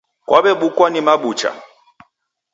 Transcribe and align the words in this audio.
Kwaw'ebukwa 0.27 0.87
ni 0.89 1.01
mabucha. 1.07 1.51